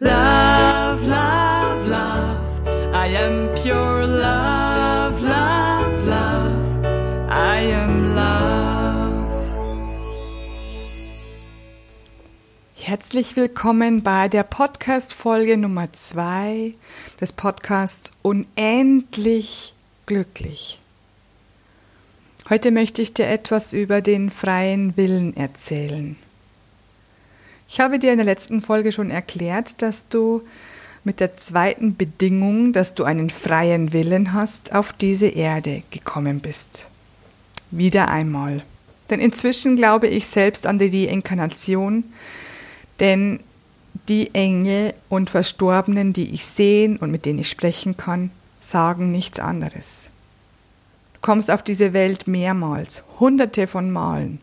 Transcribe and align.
Love, 0.00 1.04
love, 1.08 1.88
love. 1.88 2.94
I 2.94 3.16
am 3.16 3.52
pure 3.56 4.06
love, 4.06 5.20
love, 5.20 6.06
love. 6.06 6.84
I 7.28 7.72
am 7.72 8.14
love. 8.14 9.26
Herzlich 12.76 13.34
willkommen 13.34 14.04
bei 14.04 14.28
der 14.28 14.44
Podcast-Folge 14.44 15.56
Nummer 15.56 15.92
zwei 15.92 16.74
des 17.20 17.32
Podcasts 17.32 18.12
Unendlich 18.22 19.74
glücklich. 20.06 20.78
Heute 22.48 22.70
möchte 22.70 23.02
ich 23.02 23.14
dir 23.14 23.26
etwas 23.26 23.72
über 23.72 24.00
den 24.00 24.30
freien 24.30 24.96
Willen 24.96 25.36
erzählen. 25.36 26.16
Ich 27.70 27.80
habe 27.80 27.98
dir 27.98 28.12
in 28.12 28.16
der 28.16 28.24
letzten 28.24 28.62
Folge 28.62 28.92
schon 28.92 29.10
erklärt, 29.10 29.82
dass 29.82 30.08
du 30.08 30.42
mit 31.04 31.20
der 31.20 31.36
zweiten 31.36 31.96
Bedingung, 31.96 32.72
dass 32.72 32.94
du 32.94 33.04
einen 33.04 33.28
freien 33.28 33.92
Willen 33.92 34.32
hast, 34.32 34.74
auf 34.74 34.94
diese 34.94 35.26
Erde 35.26 35.82
gekommen 35.90 36.40
bist. 36.40 36.88
Wieder 37.70 38.08
einmal. 38.08 38.64
Denn 39.10 39.20
inzwischen 39.20 39.76
glaube 39.76 40.06
ich 40.06 40.26
selbst 40.26 40.66
an 40.66 40.78
die 40.78 41.06
Reinkarnation, 41.06 42.04
denn 43.00 43.40
die 44.08 44.34
Engel 44.34 44.94
und 45.10 45.28
Verstorbenen, 45.28 46.14
die 46.14 46.32
ich 46.32 46.46
sehen 46.46 46.96
und 46.96 47.10
mit 47.10 47.26
denen 47.26 47.40
ich 47.40 47.50
sprechen 47.50 47.98
kann, 47.98 48.30
sagen 48.60 49.10
nichts 49.10 49.40
anderes. 49.40 50.08
Du 51.14 51.20
kommst 51.20 51.50
auf 51.50 51.62
diese 51.62 51.92
Welt 51.92 52.26
mehrmals, 52.26 53.04
hunderte 53.20 53.66
von 53.66 53.90
Malen 53.90 54.40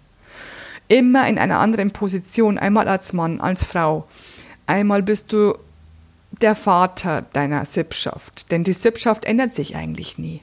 immer 0.88 1.28
in 1.28 1.38
einer 1.38 1.60
anderen 1.60 1.92
Position, 1.92 2.58
einmal 2.58 2.88
als 2.88 3.14
Mann, 3.14 3.42
als 3.42 3.64
Frau. 3.64 4.08
Einmal 4.68 5.04
bist 5.04 5.34
du 5.34 5.56
der 6.42 6.56
Vater 6.56 7.24
deiner 7.34 7.66
Sippschaft, 7.66 8.52
denn 8.52 8.64
die 8.64 8.74
Sippschaft 8.74 9.26
ändert 9.26 9.54
sich 9.54 9.76
eigentlich 9.76 10.18
nie. 10.18 10.42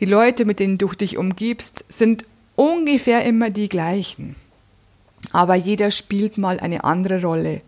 Die 0.00 0.04
Leute, 0.04 0.44
mit 0.44 0.60
denen 0.60 0.78
du 0.78 0.88
dich 0.88 1.18
umgibst, 1.18 1.84
sind 1.88 2.24
ungefähr 2.56 3.24
immer 3.24 3.50
die 3.50 3.68
gleichen. 3.68 4.36
Aber 5.32 5.56
jeder 5.56 5.90
spielt 5.90 6.38
mal 6.38 6.60
eine 6.60 6.84
andere 6.84 7.22
Rolle. 7.22 7.58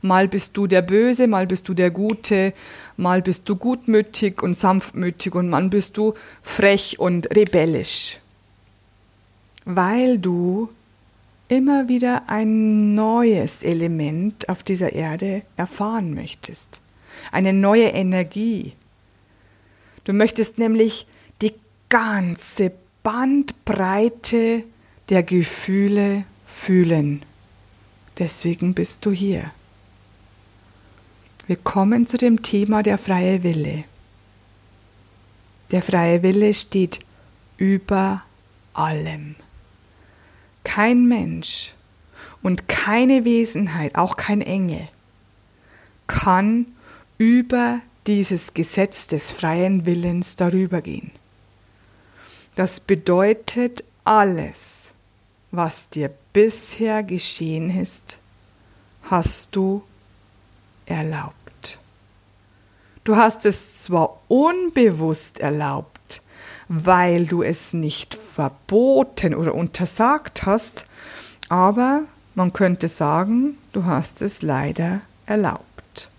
Mal 0.00 0.28
bist 0.28 0.56
du 0.56 0.66
der 0.66 0.82
Böse, 0.82 1.26
mal 1.26 1.46
bist 1.46 1.68
du 1.68 1.74
der 1.74 1.90
Gute, 1.90 2.52
mal 2.96 3.20
bist 3.20 3.48
du 3.48 3.56
gutmütig 3.56 4.42
und 4.42 4.54
sanftmütig 4.54 5.34
und 5.34 5.48
mal 5.48 5.68
bist 5.68 5.96
du 5.96 6.14
frech 6.42 6.98
und 6.98 7.34
rebellisch. 7.34 8.18
Weil 9.64 10.18
du 10.18 10.68
immer 11.50 11.88
wieder 11.88 12.30
ein 12.30 12.94
neues 12.94 13.64
Element 13.64 14.48
auf 14.48 14.62
dieser 14.62 14.92
Erde 14.92 15.42
erfahren 15.56 16.14
möchtest. 16.14 16.80
Eine 17.32 17.52
neue 17.52 17.88
Energie. 17.88 18.74
Du 20.04 20.12
möchtest 20.12 20.58
nämlich 20.58 21.08
die 21.42 21.52
ganze 21.88 22.72
Bandbreite 23.02 24.62
der 25.08 25.24
Gefühle 25.24 26.24
fühlen. 26.46 27.22
Deswegen 28.18 28.72
bist 28.72 29.04
du 29.04 29.10
hier. 29.10 29.50
Wir 31.48 31.56
kommen 31.56 32.06
zu 32.06 32.16
dem 32.16 32.42
Thema 32.42 32.84
der 32.84 32.96
freie 32.96 33.42
Wille. 33.42 33.82
Der 35.72 35.82
freie 35.82 36.22
Wille 36.22 36.54
steht 36.54 37.00
über 37.56 38.22
allem. 38.72 39.34
Kein 40.70 41.08
Mensch 41.08 41.74
und 42.42 42.68
keine 42.68 43.24
Wesenheit, 43.24 43.96
auch 43.96 44.16
kein 44.16 44.40
Engel, 44.40 44.86
kann 46.06 46.66
über 47.18 47.80
dieses 48.06 48.54
Gesetz 48.54 49.08
des 49.08 49.32
freien 49.32 49.84
Willens 49.84 50.36
darüber 50.36 50.80
gehen. 50.80 51.10
Das 52.54 52.78
bedeutet 52.78 53.82
alles, 54.04 54.92
was 55.50 55.88
dir 55.88 56.08
bisher 56.32 57.02
geschehen 57.02 57.76
ist, 57.76 58.20
hast 59.02 59.56
du 59.56 59.82
erlaubt. 60.86 61.80
Du 63.02 63.16
hast 63.16 63.44
es 63.44 63.82
zwar 63.82 64.20
unbewusst 64.28 65.40
erlaubt, 65.40 65.99
weil 66.72 67.26
du 67.26 67.42
es 67.42 67.72
nicht 67.72 68.14
verboten 68.14 69.34
oder 69.34 69.56
untersagt 69.56 70.46
hast, 70.46 70.86
aber 71.48 72.02
man 72.36 72.52
könnte 72.52 72.86
sagen, 72.86 73.58
du 73.72 73.86
hast 73.86 74.22
es 74.22 74.40
leider 74.40 75.00
erlaubt. 75.26 76.10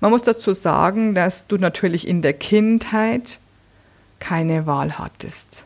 Man 0.00 0.10
muss 0.10 0.22
dazu 0.22 0.52
sagen, 0.52 1.14
dass 1.14 1.46
du 1.46 1.58
natürlich 1.58 2.08
in 2.08 2.22
der 2.22 2.32
Kindheit 2.32 3.38
keine 4.18 4.66
Wahl 4.66 4.98
hattest. 4.98 5.64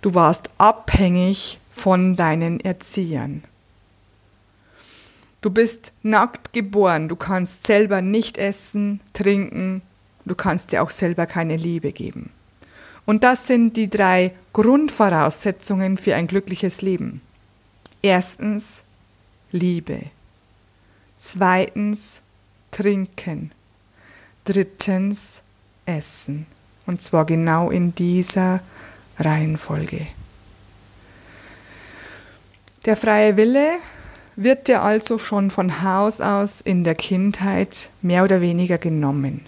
Du 0.00 0.14
warst 0.14 0.48
abhängig 0.56 1.60
von 1.70 2.16
deinen 2.16 2.60
Erziehern. 2.60 3.44
Du 5.42 5.50
bist 5.50 5.92
nackt 6.02 6.54
geboren, 6.54 7.10
du 7.10 7.16
kannst 7.16 7.66
selber 7.66 8.00
nicht 8.00 8.38
essen, 8.38 9.00
trinken, 9.12 9.82
du 10.24 10.34
kannst 10.34 10.72
dir 10.72 10.82
auch 10.82 10.90
selber 10.90 11.26
keine 11.26 11.58
Liebe 11.58 11.92
geben. 11.92 12.30
Und 13.04 13.24
das 13.24 13.46
sind 13.46 13.76
die 13.76 13.90
drei 13.90 14.32
Grundvoraussetzungen 14.52 15.96
für 15.96 16.14
ein 16.14 16.26
glückliches 16.26 16.82
Leben. 16.82 17.20
Erstens 18.00 18.82
Liebe. 19.50 20.02
Zweitens 21.16 22.20
Trinken. 22.70 23.52
Drittens 24.44 25.42
Essen. 25.86 26.46
Und 26.86 27.02
zwar 27.02 27.26
genau 27.26 27.70
in 27.70 27.94
dieser 27.94 28.60
Reihenfolge. 29.18 30.06
Der 32.84 32.96
freie 32.96 33.36
Wille 33.36 33.78
wird 34.34 34.66
dir 34.66 34.82
also 34.82 35.18
schon 35.18 35.50
von 35.50 35.82
Haus 35.82 36.20
aus 36.20 36.60
in 36.60 36.82
der 36.82 36.94
Kindheit 36.94 37.90
mehr 38.00 38.24
oder 38.24 38.40
weniger 38.40 38.78
genommen, 38.78 39.42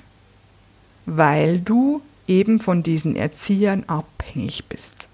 weil 1.07 1.59
du 1.59 2.01
eben 2.27 2.59
von 2.59 2.83
diesen 2.83 3.17
Erziehern 3.17 3.85
abhängig 3.87 4.65
bist. 4.69 5.09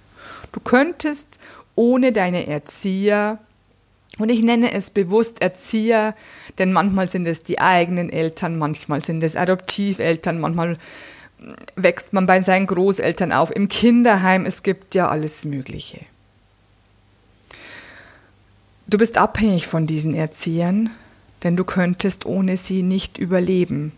Du 0.53 0.61
könntest 0.61 1.39
ohne 1.75 2.13
deine 2.13 2.47
Erzieher, 2.47 3.39
und 4.19 4.29
ich 4.29 4.43
nenne 4.43 4.73
es 4.73 4.91
bewusst 4.91 5.41
Erzieher, 5.41 6.15
denn 6.59 6.73
manchmal 6.73 7.09
sind 7.09 7.27
es 7.27 7.43
die 7.43 7.59
eigenen 7.59 8.11
Eltern, 8.11 8.59
manchmal 8.59 9.03
sind 9.03 9.25
es 9.25 9.37
Adoptiveltern, 9.37 10.41
manchmal 10.41 10.77
wächst 11.77 12.13
man 12.13 12.27
bei 12.27 12.43
seinen 12.43 12.67
Großeltern 12.67 13.33
auf, 13.33 13.55
im 13.55 13.69
Kinderheim, 13.69 14.45
es 14.45 14.63
gibt 14.63 14.95
ja 14.95 15.09
alles 15.09 15.45
Mögliche. 15.45 16.01
Du 18.87 18.99
bist 18.99 19.17
abhängig 19.17 19.67
von 19.67 19.87
diesen 19.87 20.15
Erziehern, 20.15 20.91
denn 21.43 21.57
du 21.57 21.65
könntest 21.65 22.27
ohne 22.27 22.57
sie 22.57 22.83
nicht 22.83 23.19
überleben. 23.19 23.93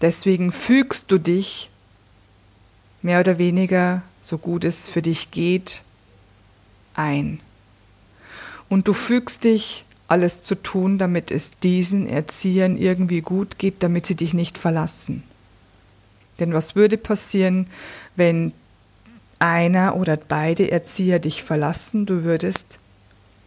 Deswegen 0.00 0.50
fügst 0.50 1.10
du 1.12 1.18
dich 1.18 1.70
mehr 3.02 3.20
oder 3.20 3.38
weniger, 3.38 4.02
so 4.20 4.38
gut 4.38 4.64
es 4.64 4.88
für 4.88 5.02
dich 5.02 5.30
geht, 5.30 5.82
ein. 6.94 7.40
Und 8.68 8.88
du 8.88 8.94
fügst 8.94 9.44
dich, 9.44 9.84
alles 10.08 10.42
zu 10.42 10.56
tun, 10.56 10.98
damit 10.98 11.30
es 11.30 11.56
diesen 11.56 12.06
Erziehern 12.06 12.76
irgendwie 12.76 13.22
gut 13.22 13.58
geht, 13.58 13.82
damit 13.82 14.04
sie 14.04 14.14
dich 14.14 14.34
nicht 14.34 14.58
verlassen. 14.58 15.22
Denn 16.38 16.52
was 16.52 16.76
würde 16.76 16.98
passieren, 16.98 17.66
wenn 18.14 18.52
einer 19.38 19.96
oder 19.96 20.16
beide 20.18 20.70
Erzieher 20.70 21.18
dich 21.18 21.42
verlassen? 21.42 22.04
Du 22.04 22.24
würdest 22.24 22.78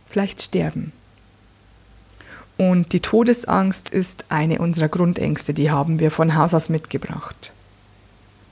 vielleicht 0.09 0.41
sterben. 0.41 0.91
Und 2.57 2.93
die 2.93 2.99
Todesangst 2.99 3.89
ist 3.89 4.25
eine 4.29 4.59
unserer 4.59 4.89
Grundängste, 4.89 5.53
die 5.53 5.69
haben 5.69 5.99
wir 5.99 6.09
von 6.09 6.35
Haus 6.35 6.53
aus 6.53 6.69
mitgebracht 6.69 7.53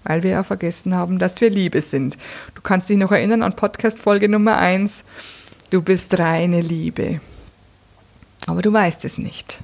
weil 0.04 0.24
wir 0.24 0.32
ja 0.32 0.44
vergessen 0.44 0.96
haben, 0.96 1.20
dass 1.20 1.42
wir 1.42 1.50
Liebe 1.50 1.82
sind. 1.82 2.18
Du 2.56 2.62
kannst 2.62 2.90
dich 2.90 2.98
noch 2.98 3.12
erinnern 3.12 3.44
an 3.44 3.54
Podcast 3.54 4.02
Folge 4.02 4.30
Nummer 4.30 4.58
1. 4.58 5.04
Du 5.70 5.82
bist 5.82 6.20
reine 6.20 6.62
Liebe. 6.62 7.20
Aber 8.48 8.62
du 8.62 8.72
weißt 8.72 9.06
es 9.06 9.18
nicht. 9.18 9.62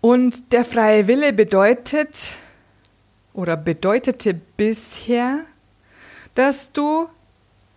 Und 0.00 0.52
der 0.52 0.64
freie 0.64 1.08
Wille 1.08 1.32
bedeutet 1.32 2.34
oder 3.32 3.56
bedeutete 3.56 4.34
bisher, 4.34 5.40
dass 6.34 6.72
du 6.72 7.08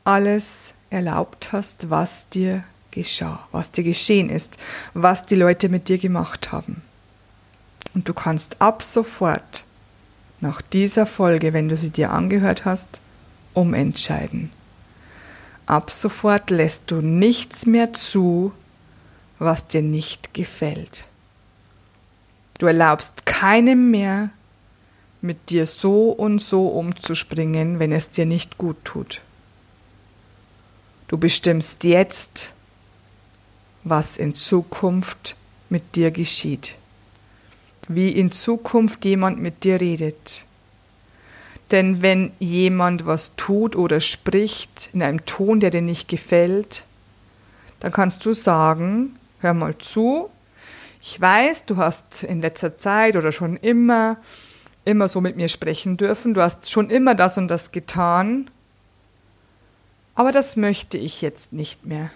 alles 0.04 0.74
erlaubt 0.90 1.52
hast, 1.52 1.90
was 1.90 2.30
dir 2.30 2.64
geschah, 2.92 3.48
was 3.52 3.72
dir 3.72 3.84
geschehen 3.84 4.30
ist, 4.30 4.58
was 4.94 5.26
die 5.26 5.36
Leute 5.36 5.70
mit 5.70 5.90
dir 5.90 5.98
gemacht 5.98 6.52
haben. 6.52 6.82
Und 7.94 8.08
du 8.08 8.14
kannst 8.14 8.62
ab 8.62 8.84
sofort 8.84 9.66
nach 10.42 10.62
dieser 10.62 11.06
Folge, 11.06 11.54
wenn 11.54 11.70
du 11.70 11.78
sie 11.78 11.90
dir 11.90 12.12
angehört 12.12 12.66
hast, 12.66 13.02
umentscheiden. 13.54 14.52
Ab 15.66 15.92
sofort 15.92 16.50
lässt 16.50 16.90
du 16.92 17.02
nichts 17.02 17.66
mehr 17.66 17.94
zu, 17.94 18.54
was 19.38 19.68
dir 19.68 19.82
nicht 19.82 20.34
gefällt. 20.34 21.08
Du 22.58 22.66
erlaubst 22.66 23.26
keinem 23.26 23.92
mehr, 23.92 24.32
mit 25.22 25.50
dir 25.50 25.66
so 25.66 26.12
und 26.12 26.40
so 26.40 26.68
umzuspringen, 26.68 27.80
wenn 27.80 27.92
es 27.92 28.10
dir 28.10 28.26
nicht 28.26 28.58
gut 28.58 28.78
tut. 28.84 29.22
Du 31.08 31.18
bestimmst 31.18 31.84
jetzt, 31.84 32.54
was 33.84 34.18
in 34.18 34.36
Zukunft 34.36 35.36
mit 35.70 35.96
dir 35.96 36.12
geschieht, 36.12 36.76
wie 37.90 38.12
in 38.12 38.32
Zukunft 38.32 39.04
jemand 39.04 39.40
mit 39.40 39.64
dir 39.64 39.82
redet. 39.82 40.46
Denn 41.72 42.02
wenn 42.02 42.32
jemand 42.40 43.06
was 43.06 43.36
tut 43.36 43.76
oder 43.76 44.00
spricht 44.00 44.90
in 44.94 45.04
einem 45.04 45.26
Ton, 45.26 45.60
der 45.60 45.70
dir 45.70 45.82
nicht 45.82 46.08
gefällt, 46.08 46.86
dann 47.82 47.92
kannst 47.92 48.26
du 48.26 48.34
sagen, 48.34 49.18
hör 49.40 49.54
mal 49.54 49.78
zu, 49.78 50.30
ich 51.02 51.20
weiß, 51.20 51.66
du 51.66 51.78
hast 51.78 52.24
in 52.24 52.42
letzter 52.42 52.78
Zeit 52.78 53.16
oder 53.16 53.32
schon 53.32 53.58
immer 53.58 54.18
immer 54.90 55.08
so 55.08 55.22
mit 55.22 55.36
mir 55.36 55.48
sprechen 55.48 55.98
dürfen, 55.98 56.34
du 56.34 56.42
hast 56.42 56.70
schon 56.70 56.90
immer 56.90 57.16
das 57.16 57.38
und 57.38 57.48
das 57.48 57.72
getan, 57.72 58.50
aber 60.16 60.32
das 60.32 60.56
möchte 60.56 60.98
ich 60.98 61.22
jetzt 61.22 61.54
nicht 61.54 61.86
mehr. 61.86 62.10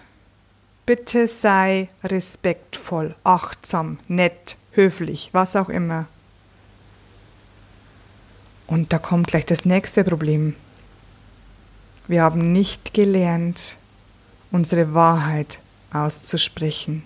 Bitte 0.84 1.26
sei 1.26 1.88
respektvoll, 2.02 3.14
achtsam, 3.24 3.98
nett, 4.08 4.58
höflich, 4.74 5.30
was 5.32 5.56
auch 5.56 5.68
immer. 5.68 6.06
Und 8.66 8.92
da 8.92 8.98
kommt 8.98 9.28
gleich 9.28 9.46
das 9.46 9.64
nächste 9.64 10.04
Problem. 10.04 10.54
Wir 12.06 12.22
haben 12.22 12.52
nicht 12.52 12.94
gelernt, 12.94 13.78
unsere 14.50 14.94
Wahrheit 14.94 15.60
auszusprechen. 15.92 17.02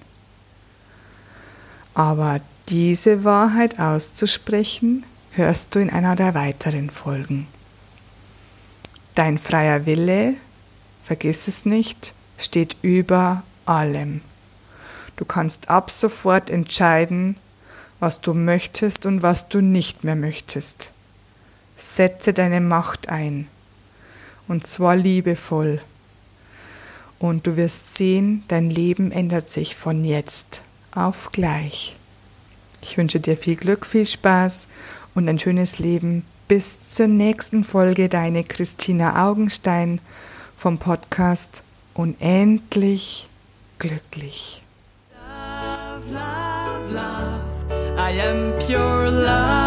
Aber 1.94 2.40
diese 2.68 3.24
Wahrheit 3.24 3.78
auszusprechen, 3.78 5.04
hörst 5.32 5.74
du 5.74 5.78
in 5.78 5.90
einer 5.90 6.16
der 6.16 6.34
weiteren 6.34 6.90
Folgen. 6.90 7.46
Dein 9.14 9.38
freier 9.38 9.86
Wille, 9.86 10.34
vergiss 11.04 11.48
es 11.48 11.64
nicht, 11.64 12.14
steht 12.36 12.76
über 12.82 13.42
allem. 13.66 14.20
Du 15.16 15.24
kannst 15.24 15.70
ab 15.70 15.90
sofort 15.90 16.50
entscheiden, 16.50 17.36
was 18.00 18.20
du 18.20 18.34
möchtest 18.34 19.06
und 19.06 19.22
was 19.22 19.48
du 19.48 19.60
nicht 19.60 20.04
mehr 20.04 20.16
möchtest. 20.16 20.92
Setze 21.76 22.32
deine 22.32 22.60
Macht 22.60 23.08
ein, 23.08 23.48
und 24.46 24.66
zwar 24.66 24.96
liebevoll. 24.96 25.80
Und 27.18 27.46
du 27.46 27.56
wirst 27.56 27.96
sehen, 27.96 28.44
dein 28.48 28.70
Leben 28.70 29.10
ändert 29.10 29.48
sich 29.48 29.74
von 29.74 30.04
jetzt 30.04 30.62
auf 30.92 31.32
gleich. 31.32 31.96
Ich 32.80 32.96
wünsche 32.96 33.20
dir 33.20 33.36
viel 33.36 33.56
Glück, 33.56 33.84
viel 33.86 34.06
Spaß 34.06 34.68
und 35.14 35.28
ein 35.28 35.38
schönes 35.38 35.78
Leben. 35.78 36.24
Bis 36.46 36.88
zur 36.88 37.08
nächsten 37.08 37.64
Folge, 37.64 38.08
deine 38.08 38.44
Christina 38.44 39.28
Augenstein 39.28 40.00
vom 40.56 40.78
Podcast 40.78 41.62
Unendlich 41.94 43.28
glücklich. 43.78 44.62
Love, 45.12 46.14
love. 46.14 46.37
I 48.08 48.12
am 48.12 48.58
pure 48.58 49.10
love. 49.10 49.57